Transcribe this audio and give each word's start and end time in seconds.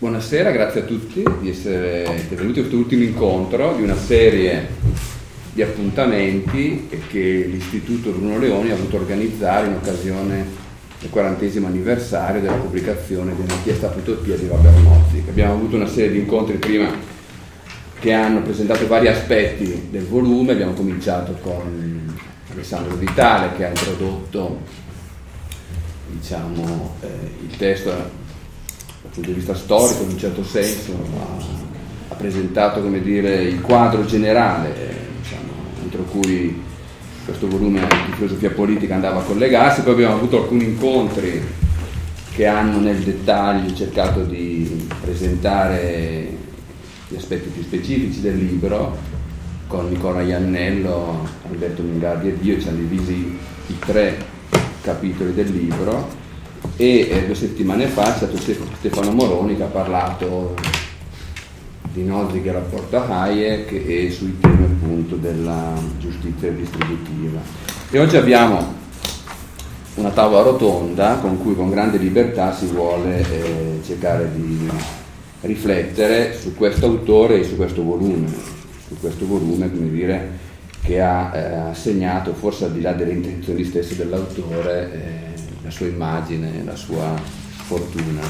Buonasera, 0.00 0.52
grazie 0.52 0.82
a 0.82 0.84
tutti 0.84 1.24
di 1.40 1.50
essere 1.50 2.04
venuti 2.28 2.60
a 2.60 2.62
questo 2.62 2.76
ultimo 2.76 3.02
incontro 3.02 3.74
di 3.74 3.82
una 3.82 3.96
serie 3.96 4.68
di 5.52 5.60
appuntamenti 5.60 6.88
che 7.08 7.48
l'Istituto 7.50 8.12
Bruno 8.12 8.38
Leoni 8.38 8.70
ha 8.70 8.76
voluto 8.76 8.94
organizzare 8.94 9.66
in 9.66 9.72
occasione 9.72 10.46
del 11.00 11.10
quarantesimo 11.10 11.66
anniversario 11.66 12.40
della 12.40 12.52
pubblicazione 12.52 13.34
di 13.34 13.40
un'inchiesta 13.40 13.92
Utopia 13.96 14.36
di 14.36 14.46
Robert 14.46 14.78
Mozzi. 14.82 15.24
Abbiamo 15.28 15.54
avuto 15.54 15.74
una 15.74 15.88
serie 15.88 16.12
di 16.12 16.18
incontri 16.18 16.58
prima 16.58 16.94
che 17.98 18.12
hanno 18.12 18.40
presentato 18.42 18.86
vari 18.86 19.08
aspetti 19.08 19.88
del 19.90 20.04
volume, 20.04 20.52
abbiamo 20.52 20.74
cominciato 20.74 21.32
con 21.40 22.14
Alessandro 22.52 22.94
Vitale 22.94 23.56
che 23.56 23.64
ha 23.64 23.70
introdotto 23.70 24.60
diciamo, 26.06 26.94
eh, 27.00 27.06
il 27.48 27.56
testo 27.56 28.26
dal 29.08 29.14
punto 29.14 29.28
di 29.30 29.34
vista 29.34 29.54
storico 29.54 30.02
in 30.02 30.10
un 30.10 30.18
certo 30.18 30.44
senso, 30.44 30.92
ha, 31.18 32.12
ha 32.12 32.14
presentato 32.14 32.80
dire, 32.80 33.42
il 33.42 33.60
quadro 33.60 34.04
generale 34.04 34.74
diciamo, 35.20 35.52
entro 35.82 36.02
cui 36.04 36.62
questo 37.24 37.48
volume 37.48 37.80
di 37.80 38.12
filosofia 38.14 38.50
politica 38.50 38.94
andava 38.94 39.20
a 39.20 39.24
collegarsi, 39.24 39.82
poi 39.82 39.92
abbiamo 39.92 40.14
avuto 40.14 40.42
alcuni 40.42 40.64
incontri 40.64 41.42
che 42.32 42.46
hanno 42.46 42.78
nel 42.78 42.98
dettaglio 42.98 43.74
cercato 43.74 44.22
di 44.22 44.86
presentare 45.00 46.36
gli 47.08 47.16
aspetti 47.16 47.48
più 47.48 47.62
specifici 47.62 48.20
del 48.20 48.36
libro, 48.36 48.96
con 49.66 49.88
Nicola 49.88 50.22
Iannello, 50.22 51.26
Alberto 51.48 51.82
Mingardi 51.82 52.28
ed 52.28 52.44
io 52.44 52.54
ci 52.54 52.62
siamo 52.62 52.78
divisi 52.78 53.38
i 53.66 53.78
tre 53.78 54.16
capitoli 54.80 55.34
del 55.34 55.50
libro 55.50 56.17
e 56.76 57.08
eh, 57.10 57.26
due 57.26 57.34
settimane 57.34 57.86
fa 57.86 58.12
c'è 58.12 58.26
stato 58.28 58.36
Stefano 58.78 59.12
Moroni 59.12 59.56
che 59.56 59.64
ha 59.64 59.66
parlato 59.66 60.54
di 61.92 62.04
Nozick 62.04 62.46
e 62.46 62.52
rapporto 62.52 62.96
a 62.96 63.22
Hayek 63.22 63.72
e 63.72 64.10
sui 64.10 64.38
temi 64.38 64.64
appunto 64.64 65.16
della 65.16 65.72
giustizia 65.98 66.50
distributiva. 66.50 67.40
E 67.90 67.98
oggi 67.98 68.16
abbiamo 68.16 68.76
una 69.94 70.10
tavola 70.10 70.42
rotonda 70.42 71.16
con 71.16 71.40
cui 71.42 71.56
con 71.56 71.70
grande 71.70 71.98
libertà 71.98 72.54
si 72.54 72.66
vuole 72.66 73.18
eh, 73.18 73.80
cercare 73.84 74.30
di 74.32 74.70
riflettere 75.40 76.36
su 76.38 76.54
questo 76.54 76.86
autore 76.86 77.40
e 77.40 77.44
su 77.44 77.56
questo 77.56 77.82
volume, 77.82 78.28
su 78.86 78.96
questo 79.00 79.26
volume 79.26 79.70
come 79.70 79.90
dire, 79.90 80.46
che 80.82 81.00
ha 81.00 81.32
eh, 81.34 81.54
assegnato 81.70 82.32
forse 82.34 82.66
al 82.66 82.72
di 82.72 82.80
là 82.80 82.92
delle 82.92 83.12
intenzioni 83.12 83.64
stesse 83.64 83.96
dell'autore 83.96 84.92
eh, 84.92 85.27
la 85.68 85.74
sua 85.74 85.86
immagine, 85.86 86.64
la 86.64 86.74
sua 86.74 87.14
fortuna. 87.66 88.22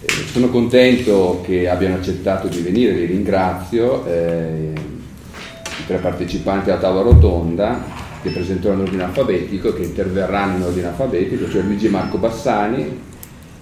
Eh, 0.00 0.08
sono 0.30 0.50
contento 0.50 1.42
che 1.44 1.66
abbiano 1.66 1.94
accettato 1.94 2.46
di 2.48 2.60
venire, 2.60 2.92
li 2.92 3.06
ringrazio, 3.06 4.04
eh, 4.06 4.72
i 4.74 5.86
tre 5.86 5.96
partecipanti 5.96 6.70
alla 6.70 6.78
tavola 6.78 7.10
rotonda 7.10 7.96
che 8.20 8.30
presenterò 8.30 8.74
in 8.74 8.80
ordine 8.80 9.04
alfabetico, 9.04 9.72
che 9.72 9.84
interverranno 9.84 10.56
in 10.56 10.62
ordine 10.64 10.88
alfabetico, 10.88 11.48
cioè 11.48 11.62
Luigi 11.62 11.88
Marco 11.88 12.18
Bassani, 12.18 13.00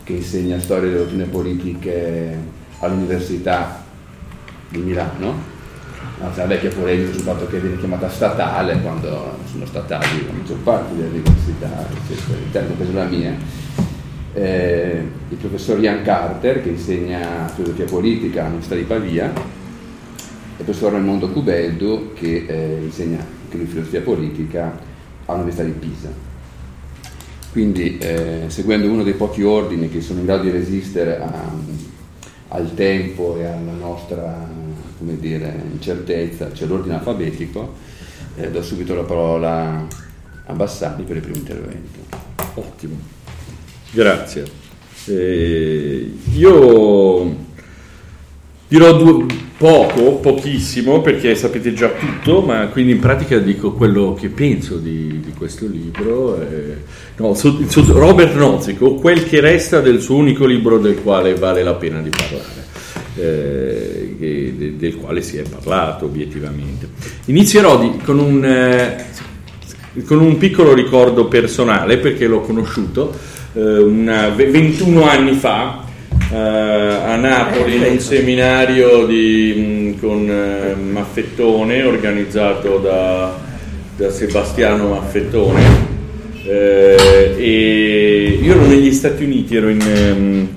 che 0.03 0.13
insegna 0.13 0.59
storia 0.59 0.89
delle 0.89 0.99
dottrine 0.99 1.27
politiche 1.27 2.37
all'Università 2.81 3.85
di 4.69 4.79
Milano, 4.79 5.55
la 6.19 6.47
vecchia 6.47 6.71
polemica 6.71 7.13
sul 7.13 7.23
fatto 7.23 7.47
che 7.47 7.59
viene 7.59 7.79
chiamata 7.79 8.09
statale 8.09 8.81
quando 8.81 9.37
sono 9.51 9.67
statali 9.67 10.27
la 10.27 10.33
maggior 10.33 10.59
parte 10.59 10.95
delle 10.95 11.09
università, 11.09 11.87
eccetera, 12.09 12.67
compreso 12.67 12.93
la 12.93 13.05
mia. 13.05 13.35
Eh, 14.33 15.03
il 15.31 15.37
professor 15.37 15.81
Ian 15.81 16.03
Carter 16.03 16.63
che 16.63 16.69
insegna 16.71 17.49
filosofia 17.49 17.87
politica 17.87 18.43
all'Università 18.43 18.75
di 18.75 18.83
Pavia 18.83 19.27
e 19.27 19.31
il 20.59 20.65
professor 20.65 20.93
Raimondo 20.93 21.31
Cubeldo 21.31 22.13
che 22.15 22.45
eh, 22.47 22.79
insegna 22.83 23.19
anche 23.51 23.65
filosofia 23.65 24.03
politica 24.03 24.79
all'Università 25.27 25.65
di 25.65 25.73
Pisa. 25.73 26.09
Quindi 27.53 27.97
eh, 27.99 28.45
seguendo 28.49 28.91
uno 28.91 29.03
dei 29.03 29.15
pochi 29.15 29.43
ordini 29.43 29.89
che 29.89 30.03
sono 30.03 30.19
in 30.19 30.27
grado 30.27 30.43
di 30.43 30.51
resistere 30.51 31.19
a, 31.19 31.33
al 32.49 32.75
tempo 32.75 33.37
e 33.39 33.47
alla 33.47 33.73
nostra 33.73 34.47
come 34.99 35.19
dire, 35.19 35.63
incertezza, 35.73 36.51
c'è 36.51 36.67
l'ordine 36.67 36.95
alfabetico, 36.95 37.75
eh, 38.37 38.51
do 38.51 38.63
subito 38.63 38.95
la 38.95 39.03
parola 39.03 39.87
a 40.47 40.53
Bassani 40.53 41.03
per 41.05 41.17
il 41.17 41.23
primo 41.23 41.37
intervento. 41.37 41.99
Ottimo, 42.55 42.97
grazie. 43.91 44.45
Eh, 45.07 46.13
io 46.35 47.37
dirò 48.69 48.97
due, 48.97 49.27
poco, 49.59 50.17
pochissimo, 50.17 51.01
perché 51.01 51.35
sapete 51.35 51.73
già 51.75 51.91
tutto, 51.91 52.41
ma 52.41 52.67
quindi 52.69 52.93
in 52.93 53.01
pratica 53.01 53.39
dico 53.39 53.73
quello 53.73 54.15
che 54.15 54.29
penso 54.29 54.77
di, 54.77 55.21
di 55.21 55.33
questo 55.37 55.67
libro. 55.67 56.41
Eh, 56.41 56.77
no, 57.17 57.35
su, 57.35 57.67
su 57.69 57.85
Robert 57.93 58.35
Nozick, 58.35 58.81
o 58.83 58.95
quel 58.95 59.27
che 59.27 59.41
resta 59.41 59.81
del 59.81 60.01
suo 60.01 60.17
unico 60.17 60.47
libro 60.47 60.79
del 60.79 61.03
quale 61.03 61.35
vale 61.35 61.63
la 61.63 61.75
pena 61.75 62.01
di 62.01 62.11
parlare 62.11 62.56
eh, 63.17 64.75
del 64.77 64.97
quale 64.97 65.23
si 65.23 65.39
è 65.39 65.43
parlato 65.43 66.05
obiettivamente. 66.05 66.89
Inizierò 67.27 67.79
di, 67.79 67.99
con, 68.05 68.19
un, 68.19 68.45
eh, 68.45 69.05
con, 70.05 70.21
un, 70.21 70.37
piccolo 70.39 70.75
ricordo 70.75 71.27
personale 71.27 71.99
perché 71.99 72.27
l'ho 72.27 72.41
conosciuto 72.41 73.15
eh, 73.55 73.79
una, 73.79 74.29
21 74.29 75.09
anni 75.09 75.35
fa 75.35 75.85
eh, 76.31 76.37
a 76.37 77.17
Napoli 77.17 77.77
in 77.77 77.83
un 77.83 77.99
seminario 78.01 79.07
di, 79.07 79.55
mm, 79.57 79.99
con 79.99 80.29
eh, 80.29 80.75
Maffettone 80.75 81.83
organizzato 81.83 82.79
da, 82.79 83.39
da 83.97 84.11
Sebastiano 84.11 84.89
Maffettone. 84.91 85.95
Eh, 86.49 87.37
io 88.41 88.53
ero 88.53 88.67
negli 88.67 88.93
Stati 88.93 89.25
Uniti, 89.25 89.57
ero 89.57 89.69
in, 89.69 89.81
ehm, 89.81 90.49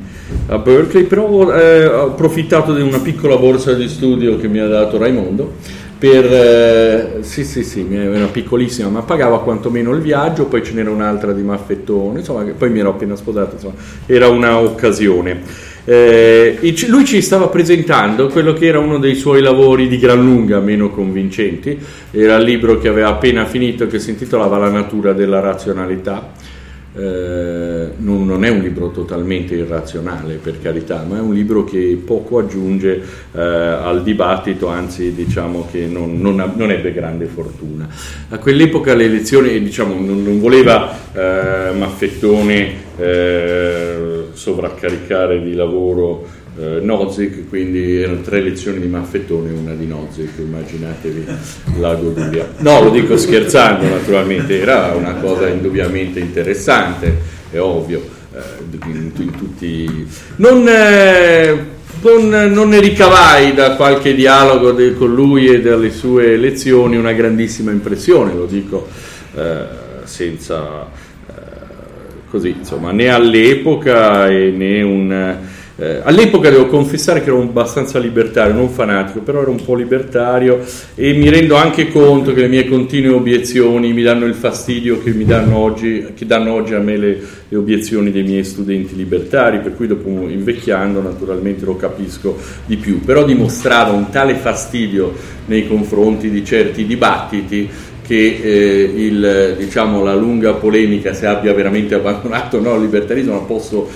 a 0.50 0.58
Berkeley, 0.58 1.04
però 1.04 1.54
eh, 1.54 1.86
ho 1.86 2.08
approfittato 2.08 2.74
di 2.74 2.82
una 2.82 3.00
piccola 3.00 3.38
borsa 3.38 3.74
di 3.74 3.88
studio 3.88 4.38
che 4.38 4.48
mi 4.48 4.60
ha 4.60 4.68
dato 4.68 4.98
Raimondo 4.98 5.54
per, 6.00 6.26
eh, 6.26 7.18
sì 7.22 7.44
sì 7.44 7.62
sì, 7.62 7.82
una 7.82 8.28
piccolissima, 8.28 8.88
ma 8.88 9.02
pagava 9.02 9.42
quantomeno 9.42 9.92
il 9.92 10.00
viaggio, 10.00 10.46
poi 10.46 10.64
ce 10.64 10.72
n'era 10.72 10.90
un'altra 10.90 11.34
di 11.34 11.42
Maffettone, 11.42 12.20
insomma, 12.20 12.46
poi 12.58 12.70
mi 12.70 12.80
ero 12.80 12.92
appena 12.92 13.18
sposato, 13.18 13.56
insomma, 13.56 13.74
era 14.06 14.30
un'occasione. 14.30 15.68
Eh, 15.84 16.58
lui 16.88 17.04
ci 17.04 17.22
stava 17.22 17.48
presentando 17.48 18.28
quello 18.28 18.54
che 18.54 18.68
era 18.68 18.80
uno 18.80 18.98
dei 18.98 19.16
suoi 19.16 19.42
lavori 19.42 19.90
di 19.90 20.00
gran 20.00 20.24
lunga 20.24 20.62
meno 20.62 20.90
convincenti, 20.90 21.78
era 22.12 22.38
il 22.38 22.46
libro 22.46 22.80
che 22.80 22.88
aveva 22.88 23.10
appena 23.10 23.46
finito 23.46 23.86
che 23.88 24.00
si 24.00 24.12
intitolava 24.12 24.58
La 24.58 24.70
natura 24.70 25.12
della 25.12 25.42
razionalità 25.42 26.32
eh, 27.00 27.92
non, 27.98 28.26
non, 28.26 28.44
è 28.44 28.50
un 28.50 28.60
libro 28.60 28.92
totalmente 28.92 29.56
irrazionale 29.56 30.36
per 30.36 30.62
carità, 30.62 31.06
ma 31.08 31.18
è 31.18 31.22
un 31.22 31.34
libro 31.34 31.64
che 31.64 32.00
poco 32.04 32.40
aggiunge 32.40 33.02
eh, 33.32 33.40
al 33.42 34.04
dibattito, 34.04 34.68
anzi 34.68 35.14
diciamo 35.14 35.68
che 35.72 35.86
non, 35.86 36.20
non, 36.20 36.54
non, 36.56 36.72
ebbe 36.72 36.92
grande 36.92 37.26
fortuna. 37.26 37.88
A 38.30 38.38
quell'epoca 38.38 38.94
le 38.94 39.06
elezioni, 39.06 39.62
diciamo, 39.62 39.94
non, 39.94 40.40
voleva 40.40 40.94
eh, 41.14 41.72
Maffettone 41.78 42.74
eh, 42.98 44.26
sovraccaricare 44.34 45.42
di 45.42 45.54
lavoro 45.54 46.28
eh, 46.58 46.80
Nozick, 46.82 47.48
quindi 47.48 48.02
erano 48.02 48.22
tre 48.22 48.42
lezioni 48.42 48.80
di 48.80 48.88
Maffettone 48.88 49.50
e 49.50 49.54
una 49.54 49.74
di 49.74 49.86
Nozick, 49.86 50.40
immaginatevi 50.40 51.26
la 51.80 51.94
goduria. 51.96 52.48
No, 52.58 52.82
lo 52.82 52.90
dico 52.90 53.18
scherzando 53.18 53.88
naturalmente, 53.88 54.60
era 54.60 54.94
una 54.96 55.14
cosa 55.16 55.48
indubbiamente 55.48 56.20
interessante, 56.20 57.18
è 57.52 57.60
ovvio, 57.60 58.02
eh, 58.34 58.88
in, 58.88 59.12
in 59.16 59.32
tutti... 59.38 60.08
Non, 60.38 60.68
eh, 60.68 61.78
non, 62.02 62.52
non, 62.52 62.70
ne 62.70 62.80
ricavai 62.80 63.54
da 63.54 63.76
qualche 63.76 64.14
dialogo 64.16 64.72
de, 64.72 64.96
con 64.96 65.14
lui 65.14 65.48
e 65.48 65.62
dalle 65.62 65.92
sue 65.92 66.38
lezioni 66.38 66.96
una 66.96 67.12
grandissima 67.14 67.72
impressione, 67.72 68.34
lo 68.34 68.46
dico 68.46 68.88
eh, 69.36 69.66
senza 70.04 70.88
eh, 71.28 71.32
così, 72.30 72.56
insomma, 72.58 72.92
né 72.92 73.10
all'epoca 73.10 74.28
né 74.28 74.82
un 74.82 75.38
eh, 75.80 76.02
all'epoca 76.04 76.50
devo 76.50 76.66
confessare 76.66 77.22
che 77.24 77.30
ero 77.30 77.42
abbastanza 77.42 78.00
libertario, 78.00 78.54
non 78.54 78.70
fanatico, 78.70 79.22
però 79.22 79.42
ero 79.42 79.52
un 79.52 79.64
po' 79.64 79.76
libertario 79.76 80.60
e 80.94 81.14
mi 81.14 81.30
rendo 81.30 81.56
anche 81.56 81.88
conto 81.88 82.34
che 82.34 82.42
le 82.42 82.48
mie 82.50 82.68
continue 82.68 83.14
obiezioni 83.14 83.94
mi 83.94 84.02
danno 84.02 84.26
il 84.26 84.34
fastidio 84.34 85.02
che, 85.02 85.16
danno, 85.26 85.58
oggi, 85.58 86.08
che 86.16 86.26
danno 86.26 86.52
oggi 86.52 86.74
a 86.74 86.80
me 86.80 86.98
le, 86.98 87.22
le, 87.48 87.58
obiezioni 87.58 88.12
dei 88.12 88.24
miei 88.24 88.44
studenti 88.44 88.94
libertari, 88.96 89.60
per 89.60 89.76
cui 89.76 89.88
dopo 89.88 90.10
invecchiando 90.10 91.02
naturalmente 91.02 91.64
lo 91.64 91.78
capisco 91.78 92.38
di 92.66 92.76
più, 92.76 93.00
però 93.00 93.24
dimostrava 93.24 93.94
un 93.94 94.10
tale 94.10 94.36
fastidio 94.36 95.14
nei 95.46 95.66
confronti 95.66 96.30
di 96.30 96.44
certi 96.44 96.86
dibattiti 96.86 97.70
che 98.10 98.40
eh, 98.42 98.92
il, 99.06 99.56
diciamo, 99.56 100.04
la 100.04 100.16
lunga 100.16 100.54
polemica 100.54 101.14
se 101.14 101.28
abbia 101.28 101.54
veramente 101.54 101.94
abbandonato 101.94 102.60
no 102.60 102.74
il 102.74 102.82
libertarismo, 102.82 103.34
ma 103.34 103.42
posso, 103.42 103.88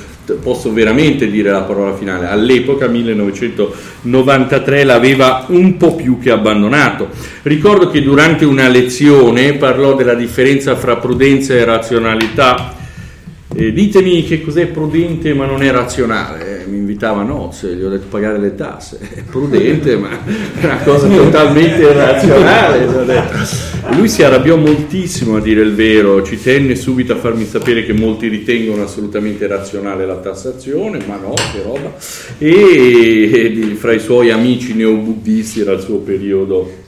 posso, 0.42 0.72
veramente 0.72 1.30
dire 1.30 1.52
la 1.52 1.62
parola 1.62 1.96
finale. 1.96 2.28
All'epoca, 2.28 2.88
1993, 2.88 4.84
l'aveva 4.84 5.46
un 5.50 5.78
po' 5.78 5.96
più 5.96 6.20
che 6.20 6.32
abbandonato. 6.32 7.10
Ricordo 7.44 7.90
che 7.90 8.02
durante 8.02 8.46
una 8.46 8.68
lezione 8.68 9.54
parlò 9.54 9.96
della 9.96 10.16
differenza 10.16 10.76
fra 10.76 10.98
prudenza 10.98 11.54
e 11.54 11.64
razionalità 11.66 12.82
eh, 13.56 13.72
ditemi 13.72 14.24
che 14.24 14.42
cos'è 14.42 14.68
prudente 14.68 15.34
ma 15.34 15.46
non 15.46 15.62
è 15.62 15.72
razionale. 15.72 16.64
Eh, 16.64 16.68
mi 16.68 16.78
invitava 16.78 17.22
a 17.22 17.24
nozze, 17.24 17.76
gli 17.76 17.84
ho 17.84 17.90
detto 17.90 18.08
pagare 18.10 18.40
le 18.40 18.56
tasse. 18.56 18.98
È 19.14 19.22
prudente 19.22 19.96
ma 19.96 20.10
è 20.60 20.66
una 20.66 20.78
cosa 20.78 21.08
totalmente 21.08 21.82
irrazionale. 21.82 22.88
Lui 23.96 24.08
si 24.08 24.24
arrabbiò 24.24 24.56
moltissimo 24.56 25.38
a 25.38 25.42
dire 25.42 25.62
il 25.62 25.74
vero, 25.74 26.24
ci 26.24 26.42
tenne 26.42 26.76
subito 26.76 27.14
a 27.14 27.18
farmi 27.18 27.46
sapere 27.46 27.86
che 27.86 27.94
molti 27.94 28.28
ritengono 28.28 28.84
assolutamente 28.84 29.46
razionale 29.48 30.06
la 30.06 30.18
tassazione, 30.18 31.00
ma 31.06 31.18
no, 31.18 31.34
che 31.34 31.62
roba. 31.64 31.94
E, 32.38 33.70
e 33.72 33.76
fra 33.76 33.94
i 33.94 34.00
suoi 34.00 34.32
amici 34.32 34.74
neobuddisti 34.74 35.62
era 35.62 35.74
il 35.74 35.82
suo 35.82 35.98
periodo 35.98 36.82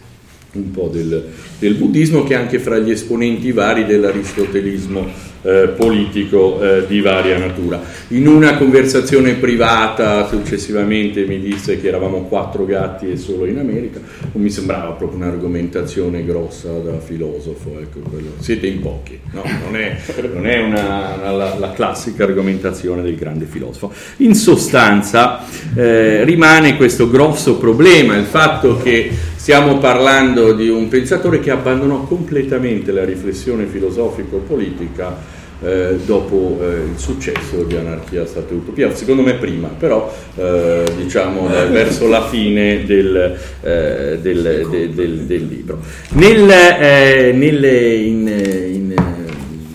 un 0.54 0.72
po' 0.72 0.90
del, 0.92 1.24
del 1.66 1.74
buddismo 1.74 2.24
che 2.24 2.36
anche 2.36 2.60
fra 2.60 2.78
gli 2.78 2.92
esponenti 2.92 3.52
vari 3.52 3.86
dell'aristotelismo 3.86 5.34
eh, 5.42 5.74
politico 5.76 6.62
eh, 6.62 6.86
di 6.88 7.02
varia 7.02 7.40
natura. 7.40 7.82
In 8.10 8.28
una 8.28 8.56
conversazione 8.58 9.34
privata 9.34 10.28
successivamente 10.28 11.26
mi 11.26 11.40
disse 11.40 11.82
che 11.82 11.88
eravamo 11.88 12.26
quattro 12.26 12.66
gatti 12.66 13.10
e 13.10 13.18
solo 13.18 13.46
in 13.46 13.58
America, 13.58 14.00
non 14.32 14.44
mi 14.44 14.52
sembrava 14.52 14.92
proprio 14.92 15.20
un'argomentazione 15.20 16.24
grossa 16.24 16.70
da 16.70 17.00
filosofo, 17.00 17.80
ecco, 17.80 18.00
siete 18.40 18.68
in 18.68 18.80
pochi, 18.82 19.20
no, 19.32 19.42
non 19.64 19.76
è, 19.76 19.98
non 20.32 20.46
è 20.46 20.62
una, 20.62 21.16
una, 21.18 21.32
la, 21.32 21.56
la, 21.58 21.72
classica 21.72 22.26
argomentazione 22.26 23.02
del 23.02 23.16
grande 23.16 23.46
filosofo. 23.46 23.92
In 24.18 24.36
sostanza 24.36 25.44
eh, 25.76 26.24
rimane 26.24 26.78
questo 26.78 27.10
grosso 27.10 27.58
problema, 27.58 28.16
il 28.18 28.26
fatto 28.26 28.78
che 28.78 29.34
Stiamo 29.46 29.78
parlando 29.78 30.54
di 30.54 30.70
un 30.70 30.88
pensatore 30.88 31.40
che 31.40 31.52
abbandonò 31.56 32.04
completamente 32.04 32.92
la 32.92 33.04
riflessione 33.04 33.66
filosofico-politica 33.66 35.44
eh, 35.62 35.98
dopo 36.06 36.60
eh, 36.62 36.92
il 36.92 36.98
successo 36.98 37.63
di 37.63 37.75
Anarchia, 37.75 38.25
Stato 38.25 38.54
e 38.54 38.57
Utopia, 38.57 38.94
secondo 38.94 39.22
me 39.22 39.36
prima, 39.36 39.69
però 39.69 40.13
eh, 40.36 40.84
diciamo 40.98 41.48
eh, 41.48 41.68
verso 41.72 42.07
la 42.07 42.28
fine 42.28 42.86
del, 42.86 43.38
eh, 43.62 44.19
del, 44.22 44.68
del, 44.94 45.22
del 45.22 45.48
libro. 45.48 45.80
Nel, 46.12 46.50
eh, 46.50 47.31
nelle, 47.34 47.96
in, 47.96 48.28
in, 48.28 48.94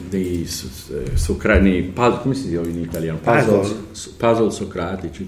dei 0.08 0.46
socrani, 1.14 1.92
come 1.94 2.34
si 2.34 2.48
dice 2.48 2.68
in 2.68 2.80
italiano? 2.80 3.18
Puzzle, 3.22 3.74
puzzle 4.16 4.50
socratici, 4.50 5.26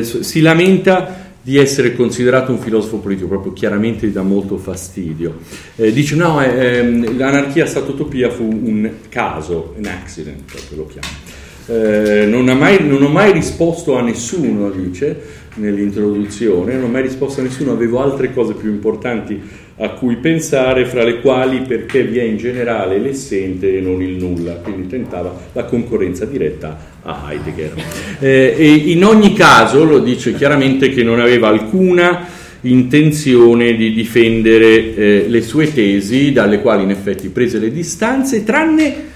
si 0.00 0.40
lamenta 0.40 1.32
di 1.44 1.58
essere 1.58 1.94
considerato 1.94 2.52
un 2.52 2.58
filosofo 2.58 2.96
politico, 2.96 3.28
proprio 3.28 3.52
chiaramente 3.52 4.06
gli 4.06 4.12
dà 4.12 4.22
molto 4.22 4.56
fastidio. 4.56 5.40
Eh, 5.76 5.92
dice 5.92 6.16
no, 6.16 6.42
eh, 6.42 6.78
ehm, 6.78 7.18
l'anarchia 7.18 7.66
statutopia 7.66 8.30
fu 8.30 8.44
un 8.44 8.90
caso, 9.10 9.74
un 9.76 9.84
accident, 9.84 10.40
proprio 10.50 10.78
lo 10.78 10.86
chiama. 10.86 11.42
Eh, 11.66 12.24
non, 12.24 12.46
mai, 12.56 12.86
non, 12.86 13.02
ho 13.02 13.08
mai 13.08 13.32
risposto 13.32 13.98
a 13.98 14.00
nessuno, 14.00 14.70
dice 14.70 15.43
nell'introduzione, 15.54 16.74
non 16.74 16.84
ho 16.84 16.88
mai 16.88 17.02
risposto 17.02 17.40
a 17.40 17.44
nessuno, 17.44 17.72
avevo 17.72 18.00
altre 18.02 18.32
cose 18.32 18.54
più 18.54 18.70
importanti 18.70 19.40
a 19.76 19.90
cui 19.90 20.16
pensare, 20.16 20.86
fra 20.86 21.02
le 21.02 21.20
quali 21.20 21.62
perché 21.62 22.04
vi 22.04 22.18
è 22.18 22.22
in 22.22 22.36
generale 22.36 22.98
l'essente 22.98 23.76
e 23.76 23.80
non 23.80 24.00
il 24.02 24.16
nulla, 24.16 24.54
quindi 24.54 24.86
tentava 24.86 25.36
la 25.52 25.64
concorrenza 25.64 26.24
diretta 26.24 26.78
a 27.02 27.26
Heidegger. 27.28 27.72
Eh, 28.20 28.54
e 28.56 28.68
in 28.68 29.04
ogni 29.04 29.32
caso 29.32 29.84
lo 29.84 29.98
dice 29.98 30.34
chiaramente 30.34 30.90
che 30.90 31.02
non 31.02 31.18
aveva 31.18 31.48
alcuna 31.48 32.26
intenzione 32.60 33.74
di 33.74 33.92
difendere 33.92 34.94
eh, 34.94 35.24
le 35.28 35.42
sue 35.42 35.72
tesi, 35.72 36.32
dalle 36.32 36.60
quali 36.60 36.84
in 36.84 36.90
effetti 36.90 37.28
prese 37.28 37.58
le 37.58 37.70
distanze, 37.70 38.44
tranne 38.44 39.12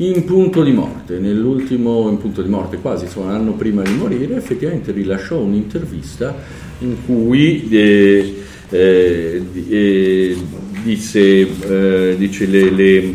in 0.00 0.24
punto 0.24 0.62
di 0.62 0.72
morte, 0.72 1.18
nell'ultimo 1.18 2.08
in 2.08 2.16
punto 2.16 2.40
di 2.40 2.48
morte, 2.48 2.78
quasi 2.78 3.04
insomma, 3.04 3.32
l'anno 3.32 3.52
prima 3.52 3.82
di 3.82 3.92
morire, 3.92 4.36
effettivamente 4.36 4.92
rilasciò 4.92 5.38
un'intervista 5.38 6.34
in 6.78 7.04
cui 7.04 7.68
eh, 7.68 8.34
eh, 8.70 9.42
eh, 9.68 10.36
disse, 10.82 11.20
eh, 11.20 12.14
dice 12.16 12.46
le, 12.46 12.70
le, 12.70 13.14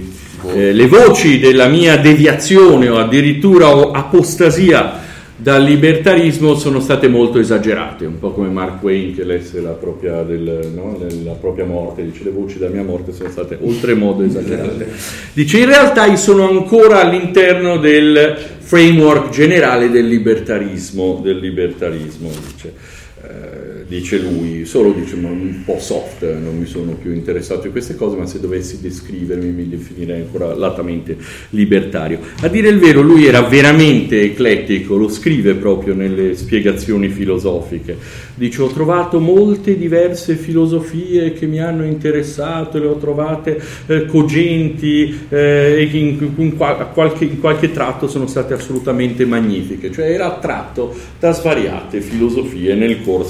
eh, 0.54 0.74
le, 0.74 0.88
voci 0.88 1.40
della 1.40 1.68
mia 1.68 1.98
deviazione 1.98 2.88
o 2.88 3.00
addirittura 3.00 3.68
apostasia 3.92 5.05
dal 5.38 5.64
libertarismo 5.64 6.56
sono 6.56 6.80
state 6.80 7.10
molto 7.10 7.40
esagerate, 7.40 8.06
un 8.06 8.20
po' 8.20 8.32
come 8.32 8.48
Mark 8.48 8.80
Twain 8.80 9.14
che 9.14 9.26
lesse 9.26 9.60
la 9.60 9.72
propria, 9.72 10.24
del, 10.24 10.72
no, 10.74 10.98
la 11.24 11.34
propria 11.34 11.66
morte, 11.66 12.06
dice 12.06 12.24
le 12.24 12.30
voci 12.30 12.58
della 12.58 12.72
mia 12.72 12.84
morte 12.84 13.12
sono 13.12 13.30
state 13.30 13.58
oltremodo 13.62 14.24
esagerate. 14.26 14.88
Dice 15.34 15.60
in 15.60 15.66
realtà 15.66 16.06
io 16.06 16.16
sono 16.16 16.48
ancora 16.48 17.02
all'interno 17.02 17.78
del 17.78 18.38
framework 18.60 19.30
generale 19.30 19.90
del 19.90 20.08
libertarismo, 20.08 21.20
del 21.22 21.40
libertarismo 21.40 22.30
dice. 22.30 22.95
Eh, 23.36 23.86
dice 23.88 24.18
lui, 24.18 24.66
solo 24.66 24.92
dice 24.94 25.16
ma 25.16 25.30
un 25.30 25.62
po' 25.64 25.78
soft, 25.80 26.24
non 26.24 26.58
mi 26.58 26.66
sono 26.66 26.94
più 26.94 27.12
interessato 27.14 27.68
in 27.68 27.72
queste 27.72 27.96
cose, 27.96 28.16
ma 28.16 28.26
se 28.26 28.40
dovessi 28.40 28.80
descrivermi 28.82 29.50
mi 29.50 29.70
definirei 29.70 30.22
ancora 30.22 30.56
latamente 30.56 31.16
libertario. 31.50 32.20
A 32.42 32.48
dire 32.48 32.70
il 32.70 32.80
vero, 32.80 33.02
lui 33.02 33.26
era 33.26 33.42
veramente 33.42 34.22
eclettico, 34.22 34.96
lo 34.96 35.08
scrive 35.08 35.54
proprio 35.54 35.94
nelle 35.94 36.36
spiegazioni 36.36 37.10
filosofiche. 37.10 37.98
Dice 38.34 38.62
ho 38.64 38.68
trovato 38.68 39.20
molte 39.20 39.78
diverse 39.78 40.36
filosofie 40.36 41.34
che 41.34 41.46
mi 41.46 41.60
hanno 41.60 41.84
interessato, 41.86 42.80
le 42.80 42.88
ho 42.88 42.98
trovate 42.98 43.62
eh, 43.86 44.06
cogenti 44.06 45.16
eh, 45.30 45.76
e 45.78 45.98
in, 45.98 46.32
in, 46.38 46.58
qualche, 46.58 47.26
in 47.26 47.40
qualche 47.40 47.72
tratto 47.72 48.08
sono 48.08 48.28
state 48.28 48.54
assolutamente 48.56 49.26
magnifiche, 49.26 49.92
cioè 49.92 50.10
era 50.10 50.26
attratto 50.26 50.94
da 51.20 51.32
svariate 51.32 52.02
filosofie 52.02 52.74
nel 52.74 53.02
corso 53.04 53.25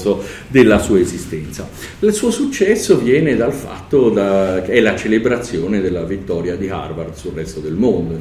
della 0.47 0.79
sua 0.79 0.99
esistenza. 0.99 1.67
Il 1.99 2.13
suo 2.13 2.31
successo 2.31 2.97
viene 2.97 3.35
dal 3.35 3.53
fatto 3.53 4.09
da, 4.09 4.61
che 4.63 4.73
è 4.73 4.79
la 4.79 4.95
celebrazione 4.95 5.81
della 5.81 6.03
vittoria 6.03 6.55
di 6.55 6.69
Harvard 6.69 7.13
sul 7.13 7.33
resto 7.33 7.59
del 7.59 7.73
mondo. 7.73 8.17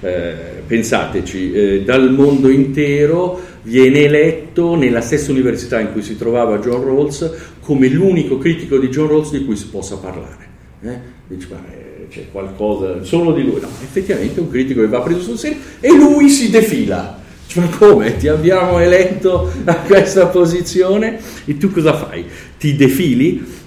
Eh, 0.00 0.34
pensateci, 0.66 1.52
eh, 1.52 1.82
dal 1.82 2.12
mondo 2.12 2.48
intero 2.48 3.40
viene 3.62 4.04
eletto 4.04 4.74
nella 4.74 5.00
stessa 5.00 5.30
università 5.30 5.80
in 5.80 5.92
cui 5.92 6.02
si 6.02 6.16
trovava 6.16 6.58
John 6.58 6.82
Rawls 6.82 7.30
come 7.60 7.88
l'unico 7.88 8.38
critico 8.38 8.78
di 8.78 8.88
John 8.88 9.08
Rawls 9.08 9.30
di 9.30 9.44
cui 9.44 9.56
si 9.56 9.66
possa 9.66 9.96
parlare. 9.96 10.48
Eh? 10.82 10.98
Dice, 11.28 11.46
ma 11.50 11.62
eh, 11.70 12.06
c'è 12.08 12.26
qualcosa 12.32 13.04
solo 13.04 13.32
di 13.32 13.42
lui? 13.42 13.60
No, 13.60 13.68
effettivamente 13.82 14.40
è 14.40 14.42
un 14.42 14.50
critico 14.50 14.80
che 14.80 14.88
va 14.88 15.00
preso 15.00 15.20
sul 15.20 15.38
serio 15.38 15.58
e 15.80 15.92
lui 15.92 16.28
si 16.28 16.50
defila 16.50 17.19
ma 17.54 17.68
come? 17.68 18.16
Ti 18.16 18.28
abbiamo 18.28 18.78
eletto 18.78 19.50
a 19.64 19.76
questa 19.76 20.26
posizione 20.26 21.18
e 21.44 21.56
tu 21.56 21.70
cosa 21.70 21.94
fai? 21.94 22.24
Ti 22.58 22.76
defili? 22.76 23.58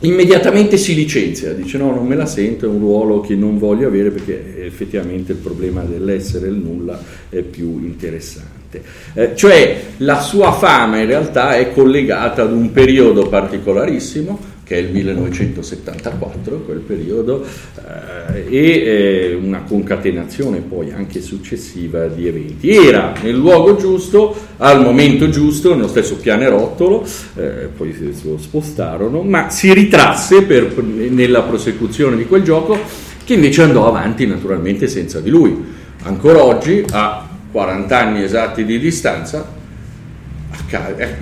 Immediatamente 0.00 0.76
si 0.76 0.94
licenzia, 0.94 1.52
dice 1.54 1.78
no, 1.78 1.94
non 1.94 2.06
me 2.06 2.16
la 2.16 2.26
sento, 2.26 2.66
è 2.66 2.68
un 2.68 2.80
ruolo 2.80 3.20
che 3.20 3.34
non 3.34 3.58
voglio 3.58 3.88
avere 3.88 4.10
perché 4.10 4.64
effettivamente 4.64 5.32
il 5.32 5.38
problema 5.38 5.82
dell'essere 5.82 6.48
il 6.48 6.54
nulla 6.54 7.02
è 7.28 7.40
più 7.40 7.78
interessante. 7.80 8.55
Eh, 9.14 9.34
cioè 9.34 9.80
la 9.98 10.20
sua 10.20 10.52
fama 10.52 10.98
in 10.98 11.06
realtà 11.06 11.56
è 11.56 11.72
collegata 11.72 12.42
ad 12.42 12.52
un 12.52 12.72
periodo 12.72 13.28
particolarissimo 13.28 14.54
che 14.66 14.74
è 14.74 14.78
il 14.78 14.90
1974, 14.90 16.62
quel 16.62 16.80
periodo, 16.80 17.44
eh, 17.44 18.46
e 18.50 19.30
eh, 19.30 19.34
una 19.40 19.60
concatenazione 19.60 20.58
poi 20.58 20.90
anche 20.90 21.20
successiva 21.20 22.08
di 22.08 22.26
eventi. 22.26 22.70
Era 22.70 23.12
nel 23.22 23.36
luogo 23.36 23.76
giusto, 23.76 24.36
al 24.56 24.82
momento 24.82 25.28
giusto, 25.28 25.72
nello 25.72 25.86
stesso 25.86 26.16
pianerottolo, 26.16 27.06
eh, 27.36 27.68
poi 27.76 27.94
si 27.94 28.28
lo 28.28 28.38
spostarono, 28.38 29.22
ma 29.22 29.50
si 29.50 29.72
ritrasse 29.72 30.42
per, 30.42 30.76
nella 30.82 31.42
prosecuzione 31.42 32.16
di 32.16 32.26
quel 32.26 32.42
gioco 32.42 32.76
che 33.22 33.34
invece 33.34 33.62
andò 33.62 33.86
avanti 33.86 34.26
naturalmente 34.26 34.88
senza 34.88 35.20
di 35.20 35.30
lui. 35.30 35.64
Ancora 36.02 36.42
oggi, 36.42 36.84
a 36.90 37.25
40 37.50 37.98
anni 37.98 38.22
esatti 38.22 38.64
di 38.64 38.78
distanza, 38.78 39.54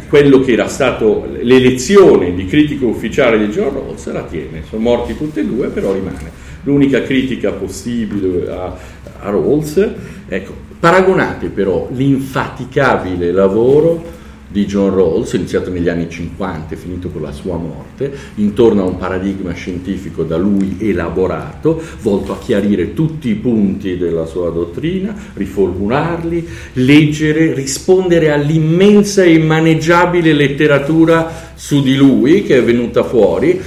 quello 0.08 0.40
che 0.40 0.52
era 0.52 0.68
stato 0.68 1.28
l'elezione 1.40 2.34
di 2.34 2.46
critico 2.46 2.86
ufficiale 2.86 3.38
di 3.38 3.52
John 3.52 3.72
Rawls 3.72 4.10
la 4.12 4.22
tiene, 4.22 4.62
sono 4.68 4.82
morti 4.82 5.16
tutti 5.16 5.40
e 5.40 5.44
due, 5.44 5.68
però 5.68 5.92
rimane. 5.92 6.42
L'unica 6.62 7.02
critica 7.02 7.52
possibile 7.52 8.50
a, 8.50 8.74
a 9.20 9.30
Rawls, 9.30 9.90
ecco, 10.28 10.54
paragonate 10.80 11.48
però 11.48 11.88
l'infaticabile 11.92 13.32
lavoro 13.32 14.22
di 14.48 14.66
John 14.66 14.94
Rawls, 14.94 15.32
iniziato 15.32 15.70
negli 15.70 15.88
anni 15.88 16.08
50 16.08 16.74
e 16.74 16.76
finito 16.76 17.08
con 17.08 17.22
la 17.22 17.32
sua 17.32 17.56
morte, 17.56 18.12
intorno 18.36 18.82
a 18.82 18.86
un 18.86 18.96
paradigma 18.96 19.52
scientifico 19.52 20.22
da 20.22 20.36
lui 20.36 20.76
elaborato, 20.80 21.82
volto 22.00 22.32
a 22.32 22.38
chiarire 22.38 22.94
tutti 22.94 23.28
i 23.28 23.34
punti 23.34 23.96
della 23.96 24.26
sua 24.26 24.50
dottrina, 24.50 25.14
riformularli, 25.34 26.48
leggere, 26.74 27.52
rispondere 27.54 28.30
all'immensa 28.30 29.22
e 29.22 29.34
immaneggiabile 29.34 30.32
letteratura 30.32 31.52
su 31.54 31.82
di 31.82 31.96
lui 31.96 32.42
che 32.42 32.58
è 32.58 32.62
venuta 32.62 33.02
fuori 33.02 33.60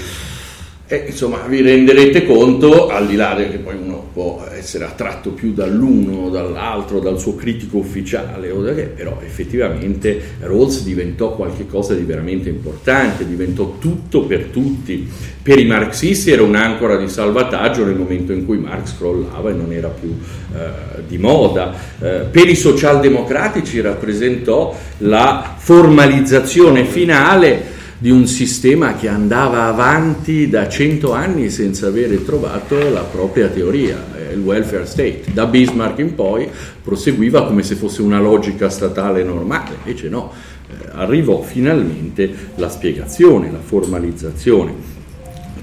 e 0.90 1.04
insomma 1.08 1.40
vi 1.48 1.62
renderete 1.62 2.26
conto, 2.26 2.88
al 2.88 3.08
di 3.08 3.18
là 3.18 3.34
del 3.34 3.52
che 3.52 3.58
poi 3.58 3.76
uno 3.76 4.08
può 4.14 4.48
essere 4.58 4.86
attratto 4.86 5.32
più 5.32 5.52
dall'uno 5.52 6.30
dall'altro, 6.30 7.00
dal 7.00 7.20
suo 7.20 7.36
critico 7.36 7.78
ufficiale, 7.78 8.50
o 8.52 8.62
da 8.62 8.74
che, 8.74 8.84
però 8.84 9.20
effettivamente 9.22 10.18
Rawls 10.40 10.84
diventò 10.84 11.36
qualcosa 11.36 11.94
di 11.94 12.04
veramente 12.04 12.48
importante, 12.48 13.28
diventò 13.28 13.76
tutto 13.80 14.26
per 14.26 14.46
tutti. 14.46 15.06
Per 15.44 15.60
i 15.60 15.66
marxisti 15.66 16.32
era 16.32 16.44
un'ancora 16.44 16.96
di 16.96 17.10
salvataggio 17.10 17.84
nel 17.84 17.96
momento 17.96 18.32
in 18.32 18.46
cui 18.46 18.58
Marx 18.58 18.96
crollava 18.98 19.50
e 19.50 19.54
non 19.54 19.74
era 19.74 19.90
più 19.90 20.16
eh, 20.56 21.02
di 21.06 21.18
moda. 21.18 21.74
Eh, 22.00 22.26
per 22.32 22.48
i 22.48 22.56
socialdemocratici 22.56 23.82
rappresentò 23.82 24.74
la 25.00 25.56
formalizzazione 25.58 26.86
finale 26.86 27.76
di 28.00 28.12
un 28.12 28.28
sistema 28.28 28.94
che 28.96 29.08
andava 29.08 29.64
avanti 29.66 30.48
da 30.50 30.70
cento 30.70 31.14
anni 31.14 31.50
senza 31.50 31.88
avere 31.88 32.24
trovato 32.24 32.78
la 32.90 33.02
propria 33.02 33.48
teoria, 33.48 34.06
eh, 34.16 34.34
il 34.34 34.40
welfare 34.40 34.86
state. 34.86 35.24
Da 35.34 35.48
Bismarck 35.48 35.98
in 36.00 36.14
poi 36.14 36.48
proseguiva 36.84 37.46
come 37.48 37.64
se 37.64 37.76
fosse 37.76 38.04
una 38.04 38.20
logica 38.20 38.70
statale 38.70 39.24
normale, 39.24 39.78
invece 39.84 40.10
no, 40.10 40.32
eh, 40.70 40.90
arrivò 40.92 41.42
finalmente 41.42 42.30
la 42.56 42.70
spiegazione, 42.70 43.52
la 43.52 43.62
formalizzazione. 43.62 44.96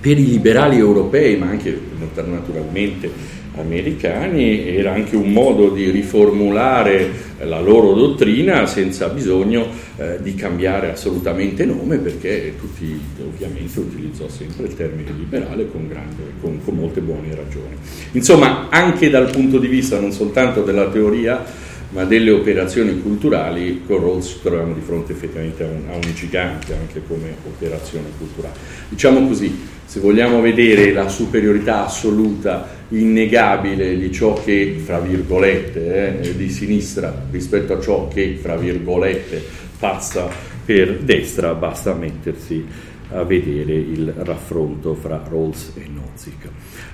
Per 0.01 0.19
i 0.19 0.27
liberali 0.27 0.79
europei, 0.79 1.37
ma 1.37 1.47
anche 1.47 1.81
naturalmente 2.27 3.11
americani 3.57 4.67
era 4.69 4.93
anche 4.93 5.17
un 5.17 5.33
modo 5.33 5.71
di 5.71 5.91
riformulare 5.91 7.33
la 7.45 7.61
loro 7.61 7.93
dottrina 7.93 8.67
senza 8.67 9.09
bisogno 9.09 9.67
eh, 9.97 10.19
di 10.21 10.35
cambiare 10.35 10.91
assolutamente 10.91 11.65
nome 11.65 11.99
perché 11.99 12.55
tutti 12.59 12.99
ovviamente 13.21 13.79
utilizzò 13.81 14.29
sempre 14.29 14.67
il 14.67 14.77
termine 14.77 15.11
liberale 15.17 15.71
con, 15.71 15.87
grande, 15.87 16.23
con, 16.41 16.61
con 16.65 16.75
molte 16.75 17.01
buone 17.01 17.35
ragioni. 17.35 17.77
Insomma, 18.13 18.69
anche 18.71 19.11
dal 19.11 19.31
punto 19.31 19.59
di 19.59 19.69
vista 19.69 19.99
non 19.99 20.13
soltanto 20.13 20.63
della 20.63 20.89
teoria 20.89 21.63
ma 21.95 22.05
delle 22.05 22.33
operazioni 22.33 23.01
culturali 23.01 23.83
con 23.87 24.01
Rawls 24.01 24.41
troviamo 24.43 24.75
di 24.75 24.81
fronte 24.81 25.13
effettivamente 25.13 25.63
a 25.63 25.69
un, 25.69 25.83
a 25.89 25.95
un, 25.95 26.13
gigante 26.13 26.75
anche 26.75 27.01
come 27.07 27.37
operazione 27.47 28.07
culturale. 28.19 28.55
Diciamo 28.89 29.27
così, 29.29 29.57
se 29.85 30.01
vogliamo 30.01 30.41
vedere 30.41 30.93
la 30.93 31.09
superiorità 31.09 31.87
assoluta, 31.87 32.74
innegabile 32.89 33.97
di 33.97 34.13
ciò 34.13 34.35
che, 34.35 34.77
fra 34.85 34.99
virgolette, 35.01 36.21
eh, 36.21 36.37
di 36.37 36.49
sinistra 36.51 37.27
rispetto 37.31 37.75
a 37.75 37.81
ciò 37.81 38.09
che, 38.09 38.39
fra 38.41 38.57
virgolette, 38.57 39.43
passa 39.79 40.29
per 40.65 40.99
destra, 40.99 41.55
basta 41.55 41.95
mettersi 41.95 42.65
a 43.11 43.23
vedere 43.23 43.75
il 43.75 44.13
raffronto 44.17 44.95
fra 44.95 45.23
Rawls 45.29 45.73
e 45.77 45.87
Nozick. 45.89 46.49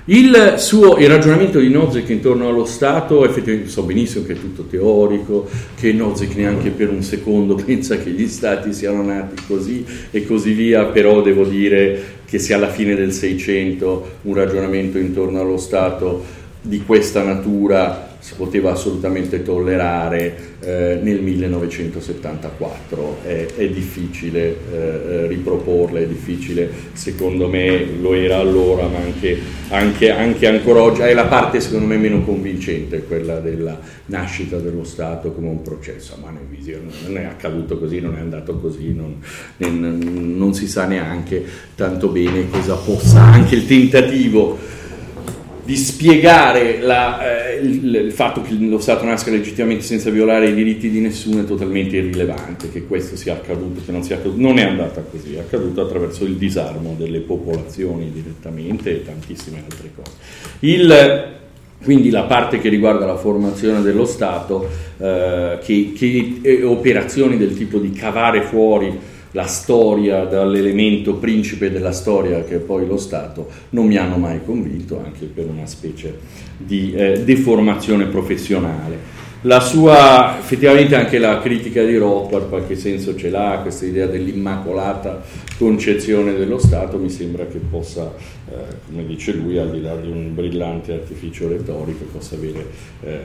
Il, 0.06 0.54
suo, 0.56 0.97
il 0.97 1.09
ragionamento 1.09 1.61
di 1.61 1.68
Nozick 1.68 2.09
intorno 2.09 2.49
allo 2.49 2.64
Stato, 2.64 3.25
effettivamente 3.25 3.70
so 3.70 3.85
benissimo 3.85 4.26
che 4.26 4.32
è 4.32 4.37
tutto 4.37 4.64
teorico, 4.64 5.49
che 5.78 5.92
Nozick 5.92 6.35
neanche 6.37 6.70
per 6.70 6.90
un 6.90 7.02
secondo 7.02 7.54
pensa 7.64 7.97
che 7.99 8.11
gli 8.11 8.26
Stati 8.26 8.73
siano 8.73 9.02
nati 9.02 9.42
così 9.47 9.85
e 10.11 10.26
così 10.26 10.52
via, 10.52 10.85
però 10.87 11.23
devo 11.23 11.44
dire 11.44 12.18
che 12.31 12.39
se 12.39 12.55
alla 12.55 12.71
fine 12.71 12.95
del 12.95 13.13
Seicento 13.13 14.19
un 14.23 14.35
ragionamento 14.35 14.99
intorno 14.99 15.41
allo 15.41 15.57
Stato 15.57 16.25
di 16.61 16.83
questa 16.85 17.23
natura 17.23 18.09
si 18.21 18.35
poteva 18.37 18.73
assolutamente 18.73 19.43
tollerare 19.43 20.59
eh, 20.61 20.99
nel 21.02 21.23
1974. 21.23 23.21
È, 23.23 23.47
è 23.57 23.69
difficile 23.71 24.57
eh, 24.71 25.26
riproporla, 25.26 26.00
è 26.00 26.07
difficile, 26.07 26.71
secondo 26.93 27.49
me 27.49 27.83
lo 27.99 28.12
era 28.12 28.37
allora, 28.37 28.87
ma 28.88 28.99
anche, 28.99 29.38
anche, 29.71 30.11
anche, 30.11 30.47
ancora 30.47 30.83
oggi. 30.83 31.00
È 31.00 31.14
la 31.14 31.25
parte 31.25 31.61
secondo 31.61 31.87
me 31.87 31.97
meno 31.97 32.23
convincente, 32.23 33.05
quella 33.05 33.40
della 33.40 33.81
nascita 34.07 34.59
dello 34.59 34.85
Stato 34.85 35.33
come 35.33 35.49
un 35.49 35.62
processo. 35.62 36.19
Ma 36.21 36.31
non 36.31 37.17
è 37.17 37.25
accaduto 37.25 37.79
così, 37.79 38.00
non 38.00 38.17
è 38.17 38.21
andato 38.21 38.59
così, 38.59 38.95
non, 38.95 39.17
non 39.57 40.52
si 40.52 40.69
sa 40.69 40.85
neanche 40.85 41.43
tanto 41.75 42.09
bene 42.09 42.50
cosa 42.50 42.75
possa 42.75 43.21
anche 43.21 43.55
il 43.55 43.67
tentativo 43.67 44.59
di 45.71 45.77
spiegare 45.77 46.81
la, 46.81 47.53
eh, 47.53 47.61
il, 47.61 47.95
il, 47.95 48.12
fatto 48.12 48.43
che 48.43 48.55
lo 48.55 48.81
Stato 48.81 49.05
nasca 49.05 49.31
legittimamente 49.31 49.85
senza 49.85 50.11
violare 50.11 50.49
i 50.49 50.55
diritti 50.55 50.91
di 50.91 50.99
nessuno 50.99 51.43
è 51.43 51.45
totalmente 51.45 51.97
irrilevante, 51.97 52.73
che 52.73 52.89
questo 52.89 53.15
sia 53.15 53.35
accaduto, 53.35 53.81
che 53.87 53.93
non 53.93 54.03
sia 54.03 54.17
accaduto, 54.17 54.41
non 54.41 54.59
è 54.59 54.65
andata 54.65 55.00
così, 55.00 55.37
è 55.37 55.39
accaduto 55.39 55.81
attraverso 55.81 56.25
il 56.25 56.35
disarmo 56.35 56.97
delle 56.99 57.21
popolazioni 57.21 58.11
direttamente 58.11 58.91
e 58.91 59.05
tantissime 59.05 59.62
altre 59.62 59.93
cose. 59.95 60.11
Il, 60.59 61.29
quindi 61.85 62.11
la 62.11 62.25
parte 62.25 62.59
che 62.59 62.69
riguarda 62.69 63.07
la 63.07 63.17
formazione 63.17 63.81
dello 63.81 64.07
Stato, 64.07 64.69
eh, 64.99 65.59
che, 65.62 65.93
che 65.95 66.65
operazioni 66.65 67.37
del 67.39 67.57
tipo 67.57 67.79
di 67.79 67.93
cavare 67.93 68.43
fuori 68.43 68.99
la 69.33 69.47
storia 69.47 70.25
dall'elemento 70.25 71.15
principe 71.15 71.71
della 71.71 71.93
storia 71.93 72.43
che 72.45 72.57
è 72.57 72.59
poi 72.59 72.87
lo 72.87 72.97
Stato 72.97 73.49
non 73.71 73.87
mi 73.87 73.97
hanno 73.97 74.17
mai 74.17 74.41
convinto 74.45 75.01
anche 75.05 75.27
per 75.27 75.47
una 75.47 75.67
specie 75.67 76.19
di 76.57 76.93
eh, 76.93 77.23
deformazione 77.25 78.07
professionale. 78.07 79.19
La 79.44 79.61
sua, 79.61 80.37
effettivamente 80.38 80.94
anche 80.94 81.18
la 81.18 81.40
critica 81.40 81.82
di 81.82 81.97
Rothbard 81.97 82.50
qualche 82.50 82.76
senso 82.76 83.16
ce 83.16 83.30
l'ha, 83.30 83.61
questa 83.62 83.87
idea 83.87 84.06
dell'immacolata 84.06 85.23
concezione 85.56 86.35
dello 86.35 86.59
Stato 86.59 86.99
mi 86.99 87.09
sembra 87.09 87.47
che 87.47 87.56
possa, 87.56 88.12
eh, 88.50 88.54
come 88.87 89.06
dice 89.06 89.32
lui, 89.32 89.56
al 89.56 89.70
di 89.70 89.80
là 89.80 89.97
di 89.97 90.11
un 90.11 90.35
brillante 90.35 90.92
artificio 90.92 91.49
retorico, 91.49 92.04
possa 92.12 92.35
avere 92.35 92.66
eh, 93.02 93.20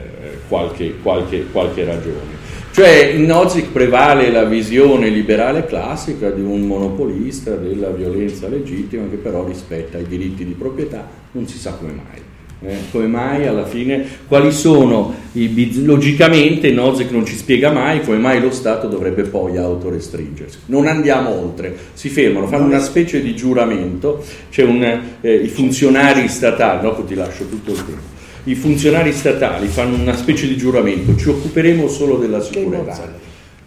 qualche, 0.48 0.94
qualche, 1.02 1.44
qualche 1.52 1.84
ragione. 1.84 2.34
Cioè 2.72 3.12
in 3.14 3.26
Nozick 3.26 3.70
prevale 3.70 4.30
la 4.30 4.44
visione 4.44 5.10
liberale 5.10 5.66
classica 5.66 6.30
di 6.30 6.40
un 6.40 6.62
monopolista 6.62 7.56
della 7.56 7.90
violenza 7.90 8.48
legittima 8.48 9.06
che 9.10 9.16
però 9.16 9.44
rispetta 9.44 9.98
i 9.98 10.06
diritti 10.06 10.46
di 10.46 10.52
proprietà, 10.52 11.06
non 11.32 11.46
si 11.46 11.58
sa 11.58 11.72
come 11.72 11.92
mai. 11.92 12.25
Eh, 12.64 12.76
come 12.90 13.06
mai 13.06 13.46
alla 13.46 13.66
fine, 13.66 14.02
quali 14.26 14.50
sono 14.50 15.14
i 15.32 15.84
logicamente 15.84 16.70
Nozick 16.70 17.10
non 17.10 17.26
ci 17.26 17.36
spiega 17.36 17.70
mai 17.70 18.00
come 18.00 18.16
mai 18.16 18.40
lo 18.40 18.50
Stato 18.50 18.88
dovrebbe 18.88 19.24
poi 19.24 19.58
autorestringersi. 19.58 20.60
Non 20.66 20.86
andiamo 20.86 21.28
oltre, 21.28 21.76
si 21.92 22.08
fermano, 22.08 22.46
fanno 22.46 22.64
una 22.64 22.80
specie 22.80 23.20
di 23.20 23.36
giuramento, 23.36 24.24
c'è 24.50 24.62
un, 24.62 24.82
eh, 25.20 25.34
i 25.34 25.48
funzionari 25.48 26.26
statali, 26.28 26.80
dopo 26.80 27.02
ti 27.02 27.14
lascio 27.14 27.46
tutto 27.46 27.72
il 27.72 27.84
tempo. 27.84 28.14
I 28.44 28.54
funzionari 28.54 29.12
statali 29.12 29.66
fanno 29.66 29.96
una 29.96 30.16
specie 30.16 30.46
di 30.46 30.56
giuramento, 30.56 31.14
ci 31.16 31.28
occuperemo 31.28 31.86
solo 31.88 32.16
della 32.16 32.40
sicurezza. 32.40 33.12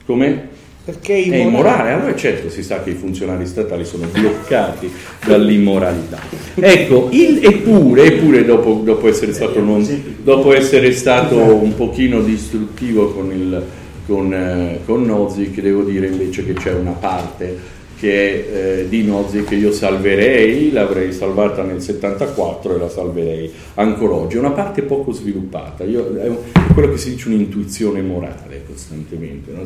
Come? 0.05 0.48
Perché 0.89 1.13
è 1.13 1.17
immorale. 1.17 1.43
è 1.43 1.45
immorale, 1.45 1.91
allora 1.91 2.15
certo 2.15 2.49
si 2.49 2.63
sa 2.63 2.81
che 2.81 2.89
i 2.89 2.95
funzionari 2.95 3.45
statali 3.45 3.85
sono 3.85 4.07
bloccati 4.11 4.91
dall'immoralità. 5.23 6.19
Ecco, 6.55 7.09
il, 7.11 7.45
eppure, 7.45 8.05
eppure 8.05 8.43
dopo, 8.43 8.81
dopo, 8.83 9.07
essere 9.07 9.33
stato 9.33 9.61
non, 9.61 9.85
dopo, 10.23 10.51
essere 10.53 10.91
stato 10.93 11.37
un 11.37 11.75
pochino 11.75 12.21
distruttivo 12.21 13.11
con, 13.11 13.31
il, 13.31 13.63
con, 14.07 14.33
eh, 14.33 14.79
con 14.83 15.03
Nozick, 15.03 15.61
devo 15.61 15.83
dire 15.83 16.07
invece 16.07 16.43
che 16.43 16.53
c'è 16.53 16.73
una 16.73 16.93
parte 16.93 17.77
che 17.99 18.13
è 18.13 18.79
eh, 18.79 18.89
di 18.89 19.03
Nozzi 19.03 19.43
che 19.43 19.55
io 19.55 19.73
salverei, 19.73 20.71
l'avrei 20.71 21.11
salvata 21.11 21.63
nel 21.63 21.81
74 21.81 22.75
e 22.75 22.79
la 22.79 22.87
salverei 22.87 23.51
ancora 23.73 24.13
oggi. 24.13 24.37
È 24.37 24.39
una 24.39 24.51
parte 24.51 24.83
poco 24.83 25.11
sviluppata, 25.11 25.83
io, 25.83 26.15
è, 26.15 26.31
quello 26.73 26.91
che 26.91 26.97
si 26.97 27.09
dice 27.09 27.27
un'intuizione 27.27 28.01
morale 28.01 28.63
costantemente, 28.65 29.51
no? 29.51 29.63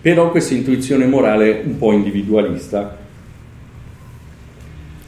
però 0.00 0.30
questa 0.30 0.54
intuizione 0.54 1.06
morale 1.06 1.62
un 1.64 1.76
po' 1.76 1.90
individualista, 1.90 2.96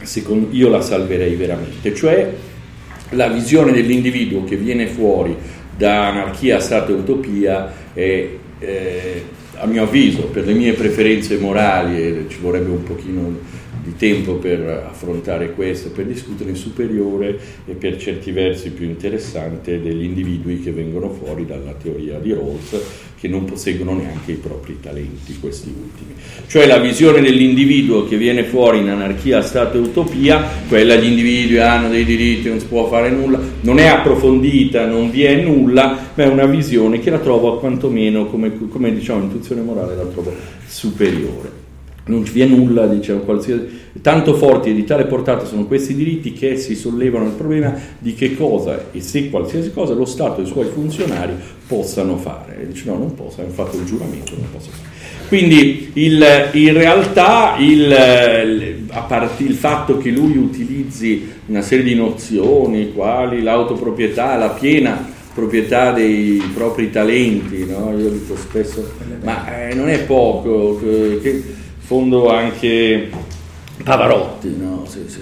secondo, 0.03 0.49
io 0.51 0.69
la 0.69 0.81
salverei 0.81 1.37
veramente, 1.37 1.95
cioè 1.95 2.35
la 3.11 3.29
visione 3.29 3.71
dell'individuo 3.71 4.43
che 4.43 4.57
viene 4.57 4.89
fuori 4.89 5.37
da 5.77 6.09
anarchia, 6.09 6.59
stato 6.59 6.91
e 6.91 6.95
utopia 6.95 7.73
è... 7.93 8.29
Eh, 8.59 9.35
a 9.59 9.67
mio 9.67 9.85
avviso, 9.85 10.25
per 10.25 10.45
le 10.47 10.53
mie 10.53 10.73
preferenze 10.73 11.39
morali, 11.39 12.27
ci 12.29 12.39
vorrebbe 12.41 12.71
un 12.71 12.83
pochino 12.83 13.39
di 13.87 13.95
tempo 13.97 14.35
per 14.35 14.89
affrontare 14.91 15.53
questo, 15.53 15.91
per 15.91 16.07
discutere 16.07 16.57
superiore 16.57 17.39
e 17.65 17.75
per 17.75 17.97
certi 17.99 18.33
versi 18.33 18.71
più 18.71 18.85
interessante 18.85 19.81
degli 19.81 20.03
individui 20.03 20.61
che 20.61 20.73
vengono 20.73 21.11
fuori 21.11 21.47
dalla 21.47 21.73
teoria 21.73 22.19
di 22.19 22.33
Rawls 22.33 22.77
che 23.19 23.29
non 23.29 23.45
posseggono 23.45 23.95
neanche 23.95 24.33
i 24.33 24.35
propri 24.35 24.79
talenti, 24.81 25.39
questi 25.39 25.69
ultimi. 25.69 26.15
Cioè 26.49 26.67
la 26.67 26.79
visione 26.79 27.21
dell'individuo 27.21 28.07
che 28.07 28.17
viene 28.17 28.43
fuori 28.43 28.79
in 28.79 28.89
anarchia, 28.89 29.41
stato 29.41 29.79
e 29.79 29.81
utopia, 29.81 30.43
quella 30.69 30.97
gli 30.97 31.07
individui 31.07 31.59
hanno 31.59 31.89
dei 31.89 32.05
diritti, 32.05 32.49
non 32.49 32.59
si 32.59 32.67
può 32.67 32.89
fare 32.89 33.11
nulla, 33.11 33.41
non 33.61 33.79
è 33.79 33.87
approfondita, 33.87 34.85
non 34.87 35.11
vi 35.11 35.23
è 35.23 35.41
nulla, 35.41 36.11
ma 36.13 36.25
è 36.25 36.27
una 36.27 36.47
visione 36.47 36.99
che 36.99 37.11
la 37.11 37.19
trovo 37.19 37.57
quantomeno, 37.59 38.27
come, 38.27 38.53
come 38.69 38.93
diciamo, 38.93 39.23
intuizione 39.23 39.63
morale, 39.63 39.95
la 39.95 40.05
trovo 40.05 40.35
superiore 40.67 41.66
non 42.07 42.23
vi 42.23 42.41
è 42.41 42.47
nulla, 42.47 42.87
diciamo, 42.87 43.25
tanto 44.01 44.35
forti 44.35 44.71
e 44.71 44.75
di 44.75 44.85
tale 44.85 45.07
portata 45.07 45.45
sono 45.45 45.67
questi 45.67 45.95
diritti 45.95 46.33
che 46.33 46.57
si 46.57 46.77
sollevano 46.77 47.27
il 47.27 47.33
problema 47.33 47.75
di 47.99 48.15
che 48.15 48.37
cosa 48.37 48.91
e 48.93 49.01
se 49.01 49.29
qualsiasi 49.29 49.73
cosa 49.73 49.95
lo 49.95 50.05
Stato 50.05 50.41
e 50.41 50.45
i 50.45 50.47
suoi 50.47 50.67
funzionari 50.67 51.33
possano 51.67 52.17
fare. 52.17 52.67
Dice 52.69 52.85
no, 52.87 52.99
non 52.99 53.15
posso, 53.15 53.41
hanno 53.41 53.51
fatto 53.51 53.77
il 53.77 53.85
giuramento, 53.85 54.35
non 54.37 54.51
posso 54.53 54.71
fare. 54.71 54.95
Quindi 55.27 55.91
il, 55.95 56.25
in 56.53 56.73
realtà 56.73 57.57
il, 57.59 58.87
a 58.91 59.01
parte 59.01 59.43
il 59.43 59.55
fatto 59.55 59.99
che 59.99 60.11
lui 60.11 60.37
utilizzi 60.37 61.29
una 61.47 61.63
serie 61.63 61.85
di 61.85 61.97
nozioni 61.97 62.93
quali 62.93 63.43
l'autoproprietà, 63.43 64.37
la 64.37 64.51
piena 64.51 65.15
proprietà 65.35 65.93
dei 65.93 66.41
propri 66.55 66.91
talenti, 66.91 67.67
no? 67.67 67.93
io 67.99 68.09
dico 68.09 68.37
spesso, 68.37 68.93
ma 69.23 69.69
eh, 69.69 69.75
non 69.75 69.89
è 69.91 70.03
poco, 70.05 70.79
che, 70.79 71.19
che 71.21 71.43
fondo 71.87 72.29
anche 72.31 73.09
Pavarotti, 73.85 74.57
no? 74.59 74.85
se, 74.89 75.05
se, 75.07 75.21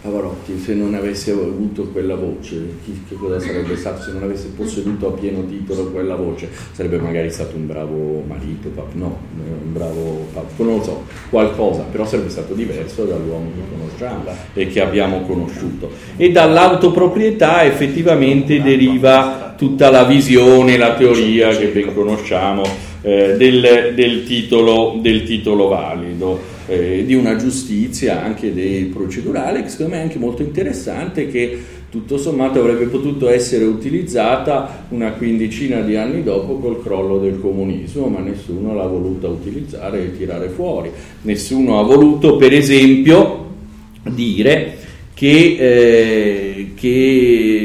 Pavarotti, 0.00 0.58
se 0.58 0.72
non 0.72 0.94
avesse 0.94 1.32
avuto 1.32 1.88
quella 1.88 2.14
voce, 2.14 2.76
che 3.06 3.14
cosa 3.14 3.38
sarebbe 3.38 3.76
stato 3.76 4.00
se 4.00 4.12
non 4.12 4.22
avesse 4.22 4.48
posseduto 4.56 5.08
a 5.08 5.10
pieno 5.10 5.44
titolo 5.44 5.90
quella 5.90 6.14
voce? 6.14 6.48
Sarebbe 6.72 6.96
magari 6.96 7.30
stato 7.30 7.56
un 7.56 7.66
bravo 7.66 8.24
marito, 8.26 8.70
no, 8.92 9.18
un 9.36 9.72
bravo 9.74 10.26
non 10.56 10.76
lo 10.78 10.82
so, 10.82 11.04
qualcosa, 11.28 11.82
però 11.82 12.06
sarebbe 12.06 12.30
stato 12.30 12.54
diverso 12.54 13.04
dall'uomo 13.04 13.50
che 13.54 13.76
conosciamo 13.76 14.24
e 14.54 14.66
che 14.68 14.80
abbiamo 14.80 15.20
conosciuto. 15.26 15.90
E 16.16 16.32
dall'autoproprietà 16.32 17.62
effettivamente 17.64 18.62
deriva 18.62 19.52
tutta 19.54 19.90
la 19.90 20.04
visione, 20.04 20.78
la 20.78 20.94
teoria 20.94 21.54
che 21.54 21.66
ben 21.66 21.92
conosciamo 21.92 22.92
eh, 23.04 23.36
del, 23.36 23.92
del, 23.94 24.24
titolo, 24.24 24.98
del, 25.00 25.24
titolo, 25.24 25.68
valido, 25.68 26.40
eh, 26.66 27.04
di 27.04 27.14
una 27.14 27.36
giustizia 27.36 28.22
anche 28.22 28.54
del 28.54 28.86
procedurale 28.86 29.62
che 29.62 29.68
secondo 29.68 29.92
me 29.92 30.00
è 30.00 30.02
anche 30.04 30.18
molto 30.18 30.40
interessante 30.40 31.28
che 31.28 31.58
tutto 31.90 32.16
sommato 32.16 32.60
avrebbe 32.60 32.86
potuto 32.86 33.28
essere 33.28 33.64
utilizzata 33.64 34.86
una 34.88 35.12
quindicina 35.12 35.80
di 35.80 35.94
anni 35.94 36.24
dopo 36.24 36.56
col 36.56 36.82
crollo 36.82 37.18
del 37.18 37.38
comunismo, 37.38 38.06
ma 38.06 38.20
nessuno 38.20 38.74
l'ha 38.74 38.86
voluta 38.86 39.28
utilizzare 39.28 40.02
e 40.02 40.16
tirare 40.16 40.48
fuori. 40.48 40.90
Nessuno 41.22 41.78
ha 41.78 41.82
voluto, 41.84 42.36
per 42.36 42.52
esempio, 42.52 43.50
dire 44.02 44.78
che, 45.14 45.56
eh, 45.56 46.70
che 46.74 47.63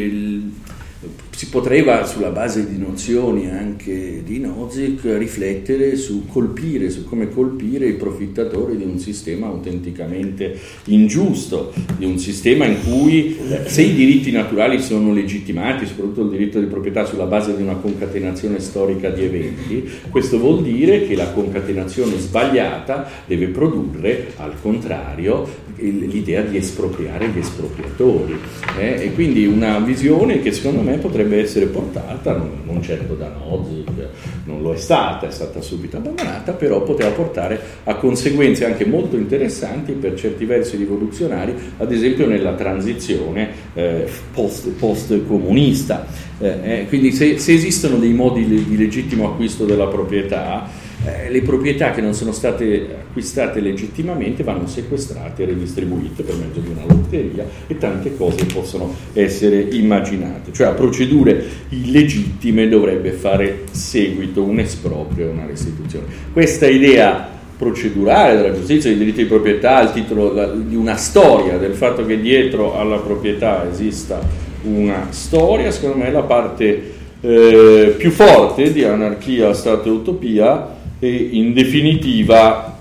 si 1.40 1.48
potrebbe 1.48 2.06
sulla 2.06 2.32
base 2.32 2.70
di 2.70 2.78
nozioni 2.78 3.50
anche 3.50 4.24
di 4.26 4.40
Nozick 4.40 5.06
riflettere 5.18 5.96
su 5.96 6.28
colpire, 6.28 6.90
su 6.90 7.06
come 7.06 7.30
colpire 7.30 7.88
i 7.88 7.94
profittatori 7.94 8.76
di 8.76 8.84
un 8.84 9.00
sistema 9.00 9.48
autenticamente 9.48 10.60
ingiusto, 10.88 11.74
di 11.98 12.04
un 12.04 12.20
sistema 12.20 12.66
in 12.66 12.84
cui 12.84 13.38
se 13.68 13.84
i 13.84 13.94
diritti 13.94 14.32
naturali 14.32 14.82
sono 14.82 15.14
legittimati, 15.14 15.86
soprattutto 15.86 16.24
il 16.24 16.30
diritto 16.30 16.60
di 16.60 16.66
proprietà 16.66 17.06
sulla 17.06 17.24
base 17.24 17.56
di 17.56 17.62
una 17.62 17.76
concatenazione 17.76 18.60
storica 18.60 19.10
di 19.10 19.24
eventi, 19.24 19.90
questo 20.10 20.40
vuol 20.40 20.62
dire 20.62 21.08
che 21.08 21.16
la 21.16 21.32
concatenazione 21.32 22.18
sbagliata 22.18 23.10
deve 23.26 23.48
produrre 23.48 24.34
al 24.36 24.60
contrario 24.62 25.69
l'idea 25.82 26.42
di 26.42 26.58
espropriare 26.58 27.30
gli 27.30 27.40
espropriatori 27.40 28.38
eh? 28.78 29.04
e 29.04 29.14
quindi 29.14 29.46
una 29.46 29.80
visione 29.80 30.42
che 30.42 30.52
secondo 30.52 30.82
me 30.82 30.98
potrebbe 30.98 31.40
essere 31.40 31.68
portata, 31.68 32.36
non, 32.36 32.62
non 32.66 32.82
certo 32.82 33.16
da 33.16 33.30
Nozick, 33.30 34.08
non 34.46 34.62
lo 34.62 34.74
è 34.74 34.78
stata, 34.78 35.28
è 35.28 35.32
stata 35.32 35.62
subito 35.62 35.98
abbandonata, 35.98 36.54
però 36.54 36.84
poteva 36.84 37.10
portare 37.12 37.60
a 37.84 37.96
conseguenze 37.96 38.66
anche 38.66 38.86
molto 38.86 39.16
interessanti 39.16 39.94
per 39.94 40.16
certi 40.16 40.46
versi 40.46 40.78
rivoluzionari, 40.78 41.54
ad 41.78 41.92
esempio 41.92 42.28
nella 42.28 42.54
transizione 42.54 43.50
eh, 43.74 44.06
post, 44.34 44.70
post-comunista. 44.70 46.06
Eh, 46.40 46.48
eh 46.64 46.86
quindi 46.88 47.12
se, 47.12 47.38
se 47.38 47.54
esistono 47.54 47.98
dei 47.98 48.14
modi 48.14 48.46
di 48.46 48.78
legittimo 48.78 49.28
acquisto 49.28 49.66
della 49.66 49.88
proprietà, 49.88 50.79
eh, 51.10 51.30
le 51.30 51.42
proprietà 51.42 51.92
che 51.92 52.02
non 52.02 52.14
sono 52.14 52.32
state 52.32 52.88
acquistate 53.08 53.60
legittimamente 53.60 54.44
vanno 54.44 54.68
sequestrate 54.68 55.44
e 55.44 55.46
redistribuite 55.48 56.24
per 56.24 56.36
mezzo 56.36 56.60
di 56.60 56.70
una 56.70 56.84
lotteria 56.88 57.46
e 57.68 57.78
tante 57.78 58.16
cose 58.16 58.46
possono 58.46 58.94
essere 59.14 59.60
immaginate. 59.60 60.52
Cioè 60.54 60.68
a 60.68 60.72
procedure 60.72 61.44
illegittime 61.70 62.68
dovrebbe 62.68 63.12
fare 63.12 63.64
seguito 63.72 64.44
un 64.44 64.60
esproprio 64.60 65.28
e 65.28 65.30
una 65.32 65.46
restituzione. 65.46 66.06
Questa 66.32 66.68
idea 66.68 67.38
procedurale 67.58 68.42
della 68.42 68.56
giustizia, 68.56 68.90
dei 68.90 69.00
diritti 69.00 69.24
di 69.24 69.28
proprietà, 69.28 69.78
al 69.78 69.92
titolo 69.92 70.54
di 70.56 70.76
una 70.76 70.96
storia, 70.96 71.58
del 71.58 71.74
fatto 71.74 72.06
che 72.06 72.22
dietro 72.22 72.78
alla 72.78 72.98
proprietà 72.98 73.70
esista 73.70 74.22
una 74.62 75.08
storia, 75.10 75.70
secondo 75.72 75.98
me 75.98 76.08
è 76.08 76.12
la 76.12 76.24
parte 76.24 76.94
eh, 77.20 77.96
più 77.98 78.12
forte 78.12 78.72
di 78.72 78.84
anarchia, 78.84 79.54
Stato 79.54 79.90
e 79.90 79.92
utopia 79.92 80.78
e 81.00 81.30
in 81.32 81.54
definitiva 81.54 82.78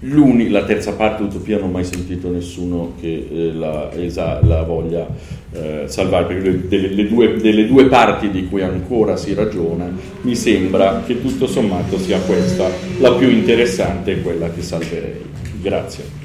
la 0.00 0.64
terza 0.64 0.92
parte 0.92 1.24
utopia 1.24 1.58
non 1.58 1.70
ho 1.70 1.72
mai 1.72 1.84
sentito 1.84 2.30
nessuno 2.30 2.92
che 3.00 3.28
eh, 3.30 3.52
la, 3.52 3.90
esa, 3.94 4.38
la, 4.44 4.62
voglia 4.62 5.08
eh, 5.50 5.84
salvare 5.86 6.34
perché 6.34 6.68
delle 6.68 7.08
due, 7.08 7.36
delle 7.36 7.66
due 7.66 7.86
parti 7.86 8.30
di 8.30 8.46
cui 8.46 8.62
ancora 8.62 9.16
si 9.16 9.34
ragiona 9.34 9.90
mi 10.20 10.36
sembra 10.36 11.02
che 11.04 11.20
tutto 11.20 11.48
sommato 11.48 11.98
sia 11.98 12.20
questa 12.20 12.70
la 13.00 13.12
più 13.14 13.28
interessante 13.28 14.12
e 14.12 14.22
quella 14.22 14.50
che 14.50 14.62
salverei. 14.62 15.26
Grazie 15.60 16.17